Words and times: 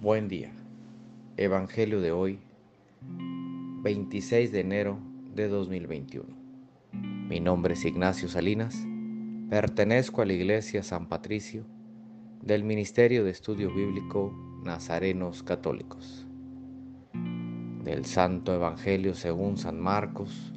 Buen 0.00 0.28
día. 0.28 0.50
Evangelio 1.36 2.00
de 2.00 2.10
hoy, 2.10 2.38
26 3.82 4.50
de 4.50 4.60
enero 4.60 4.98
de 5.34 5.46
2021. 5.46 6.24
Mi 7.28 7.38
nombre 7.38 7.74
es 7.74 7.84
Ignacio 7.84 8.26
Salinas. 8.26 8.74
Pertenezco 9.50 10.22
a 10.22 10.24
la 10.24 10.32
Iglesia 10.32 10.82
San 10.82 11.06
Patricio 11.06 11.66
del 12.40 12.64
Ministerio 12.64 13.24
de 13.24 13.30
Estudio 13.30 13.74
Bíblico 13.74 14.32
Nazarenos 14.64 15.42
Católicos. 15.42 16.26
Del 17.84 18.06
Santo 18.06 18.54
Evangelio 18.54 19.14
según 19.14 19.58
San 19.58 19.78
Marcos, 19.78 20.54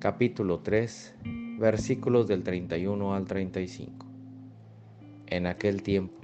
capítulo 0.00 0.58
3, 0.58 1.14
versículos 1.58 2.28
del 2.28 2.42
31 2.42 3.14
al 3.14 3.24
35. 3.24 4.06
En 5.28 5.46
aquel 5.46 5.82
tiempo 5.82 6.20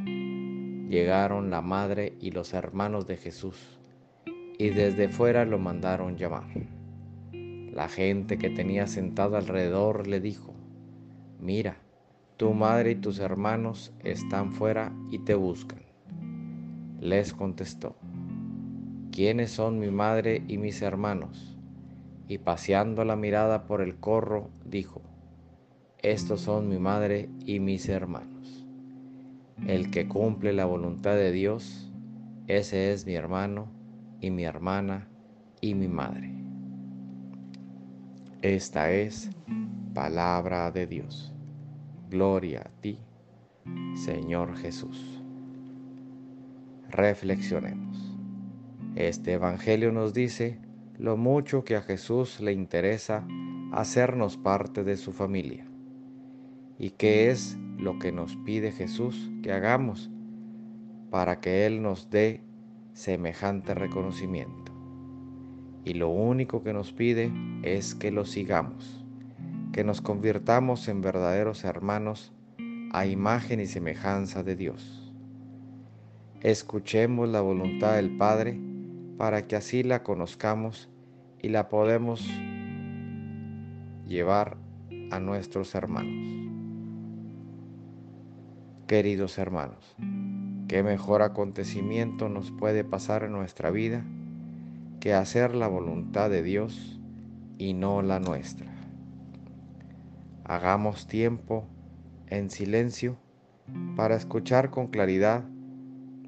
llegaron 0.93 1.49
la 1.49 1.63
madre 1.63 2.13
y 2.21 2.33
los 2.33 2.53
hermanos 2.53 3.07
de 3.07 3.17
Jesús 3.17 3.81
y 4.59 4.69
desde 4.69 5.09
fuera 5.09 5.47
lo 5.47 5.59
mandaron 5.59 6.19
llamar. 6.19 6.51
La 7.33 7.89
gente 7.89 8.37
que 8.37 8.51
tenía 8.51 8.87
sentado 8.87 9.39
alrededor 9.39 10.07
le 10.07 10.21
dijo, 10.21 10.53
mira, 11.41 11.79
tu 12.37 12.53
madre 12.53 12.91
y 12.91 12.97
tus 12.97 13.21
hermanos 13.21 13.95
están 14.05 14.53
fuera 14.53 14.93
y 15.11 15.21
te 15.21 15.35
buscan. 15.35 15.81
Les 17.01 17.33
contestó, 17.33 17.97
¿quiénes 19.13 19.51
son 19.51 19.79
mi 19.79 19.91
madre 19.91 20.45
y 20.47 20.59
mis 20.59 20.83
hermanos? 20.83 21.57
Y 22.29 22.37
paseando 22.37 23.07
la 23.07 23.17
mirada 23.17 23.65
por 23.67 23.81
el 23.81 23.97
corro, 23.97 24.51
dijo, 24.67 25.01
estos 26.03 26.43
son 26.43 26.69
mi 26.69 26.79
madre 26.79 27.31
y 27.47 27.61
mis 27.61 27.89
hermanos. 27.89 28.62
El 29.67 29.91
que 29.91 30.09
cumple 30.09 30.53
la 30.53 30.65
voluntad 30.65 31.15
de 31.15 31.33
Dios, 31.33 31.91
ese 32.49 32.93
es 32.93 33.07
mi 33.07 33.15
hermano 33.15 33.69
y 34.21 34.31
mi 34.31 34.45
hermana 34.45 35.09
y 35.61 35.75
mi 35.75 35.89
madre. 35.89 36.33
Esta 38.43 38.91
es 38.91 39.31
palabra 39.95 40.71
de 40.73 40.87
Dios. 40.87 41.33
Gloria 42.11 42.63
a 42.67 42.81
ti, 42.81 42.99
Señor 43.95 44.57
Jesús. 44.57 45.23
Reflexionemos. 46.91 48.17
Este 48.97 49.35
Evangelio 49.35 49.93
nos 49.93 50.13
dice 50.13 50.59
lo 50.99 51.17
mucho 51.17 51.65
que 51.65 51.77
a 51.77 51.83
Jesús 51.83 52.41
le 52.41 52.53
interesa 52.53 53.27
hacernos 53.73 54.37
parte 54.37 54.85
de 54.85 54.97
su 54.97 55.13
familia. 55.13 55.67
¿Y 56.79 56.91
qué 56.91 57.31
es 57.31 57.57
lo 57.83 57.99
que 57.99 58.13
nos 58.13 58.37
pide 58.37 58.73
Jesús 58.73 59.31
que 59.43 59.53
hagamos 59.53 60.11
para 61.11 61.41
que 61.41 61.67
Él 61.67 61.83
nos 61.83 62.11
dé 62.11 62.41
semejante 62.93 63.75
reconocimiento? 63.75 64.73
Y 65.85 65.95
lo 65.95 66.09
único 66.09 66.63
que 66.63 66.73
nos 66.73 66.93
pide 66.93 67.33
es 67.63 67.95
que 67.95 68.13
lo 68.13 68.25
sigamos, 68.25 69.05
que 69.73 69.83
nos 69.83 70.01
convirtamos 70.01 70.87
en 70.89 71.01
verdaderos 71.01 71.65
hermanos 71.65 72.33
a 72.93 73.07
imagen 73.07 73.61
y 73.61 73.67
semejanza 73.67 74.43
de 74.43 74.55
Dios. 74.55 75.13
Escuchemos 76.41 77.29
la 77.29 77.41
voluntad 77.41 77.97
del 77.97 78.17
Padre 78.17 78.61
para 79.17 79.47
que 79.47 79.57
así 79.57 79.83
la 79.83 80.03
conozcamos 80.03 80.89
y 81.41 81.49
la 81.49 81.69
podemos 81.69 82.25
llevar 84.07 84.57
a 85.11 85.19
nuestros 85.19 85.75
hermanos. 85.75 86.62
Queridos 88.87 89.39
hermanos, 89.39 89.97
¿qué 90.67 90.83
mejor 90.83 91.23
acontecimiento 91.23 92.29
nos 92.29 92.51
puede 92.51 92.83
pasar 92.83 93.23
en 93.23 93.33
nuestra 93.33 93.71
vida 93.71 94.05
que 95.01 95.15
hacer 95.15 95.55
la 95.55 95.69
voluntad 95.69 96.29
de 96.29 96.43
Dios 96.43 97.01
y 97.59 97.75
no 97.75 98.03
la 98.03 98.19
nuestra? 98.19 98.67
Hagamos 100.45 101.07
tiempo 101.07 101.69
en 102.27 102.51
silencio 102.51 103.17
para 103.97 104.17
escuchar 104.17 104.71
con 104.71 104.89
claridad 104.89 105.45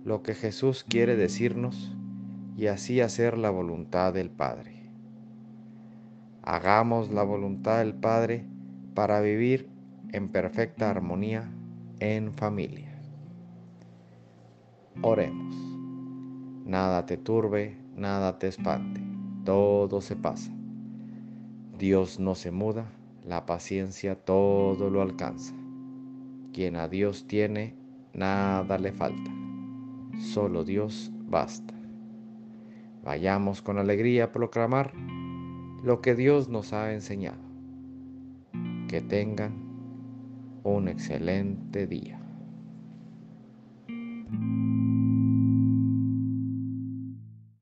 lo 0.05 0.23
que 0.23 0.35
Jesús 0.35 0.85
quiere 0.89 1.17
decirnos 1.17 1.95
y 2.57 2.69
así 2.69 3.01
hacer 3.01 3.37
la 3.37 3.51
voluntad 3.51 4.15
del 4.15 4.31
Padre. 4.31 4.91
Hagamos 6.43 7.11
la 7.11 7.25
voluntad 7.25 7.79
del 7.79 7.95
Padre 7.95 8.47
para 8.95 9.21
vivir 9.21 9.69
en 10.13 10.29
perfecta 10.29 10.89
armonía 10.89 11.51
en 12.13 12.35
familia. 12.35 12.93
Oremos. 15.01 15.57
Nada 16.67 17.07
te 17.07 17.17
turbe, 17.17 17.79
nada 17.97 18.39
te 18.39 18.49
espante, 18.49 19.01
todo 19.45 20.03
se 20.03 20.15
pasa. 20.15 20.53
Dios 21.79 22.21
no 22.21 22.35
se 22.35 22.51
muda, 22.51 22.85
la 23.25 23.47
paciencia 23.47 24.17
todo 24.17 24.91
lo 24.91 25.01
alcanza. 25.01 25.55
Quien 26.53 26.77
a 26.77 26.89
Dios 26.89 27.27
tiene, 27.27 27.75
nada 28.13 28.79
le 28.79 28.93
falta. 28.93 29.31
Solo 30.21 30.63
Dios 30.63 31.11
basta. 31.27 31.73
Vayamos 33.03 33.63
con 33.63 33.79
alegría 33.79 34.25
a 34.25 34.33
proclamar 34.33 34.93
lo 35.83 36.03
que 36.03 36.15
Dios 36.15 36.51
nos 36.51 36.75
ha 36.75 36.93
enseñado. 36.93 37.43
Que 38.89 39.01
tengan 39.01 39.64
un 40.65 40.89
excelente 40.89 41.87
día. 41.87 42.19